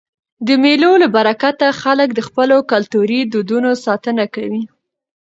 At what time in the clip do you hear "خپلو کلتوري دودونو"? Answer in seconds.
2.27-3.69